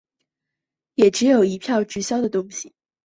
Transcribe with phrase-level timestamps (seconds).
[0.95, 2.73] 也只有一票直销的东西